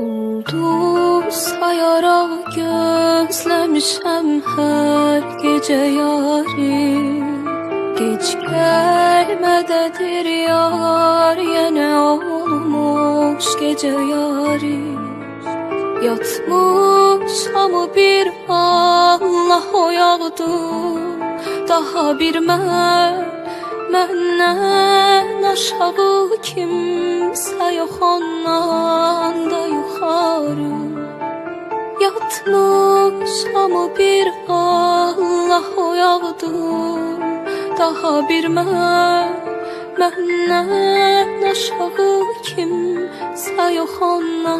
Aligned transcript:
oldu 0.00 1.30
sayaraq 1.30 2.32
gözləmişəm 2.56 4.28
hər 4.52 5.26
gecə 5.42 5.80
yari 5.98 6.86
Geç 8.00 8.30
gəlmədədir 8.46 10.28
yar 10.48 11.40
yenə 11.54 11.90
olmuş 12.10 13.50
gecə 13.60 13.92
yari 14.12 14.78
Yatmış 16.06 17.36
ama 17.62 17.84
bir 17.96 18.32
Allah 18.48 19.66
oyaqdı 19.84 20.52
Daha 21.68 22.06
bir 22.20 22.40
mən 22.48 23.20
Məndən 23.92 25.44
aşağı 25.52 26.38
kimsə 26.48 27.68
yox 27.78 27.96
ondan 28.12 28.99
Yatmış 32.30 33.30
ama 33.54 33.98
bir 33.98 34.28
Allah 34.48 35.62
oyaqdı 35.76 36.50
Daha 37.78 38.28
bir 38.28 38.44
mən 38.56 39.34
Məndən 39.98 41.42
aşağı 41.50 42.10
kimsə 42.46 43.66
yox 43.76 43.96
ondan 44.10 44.59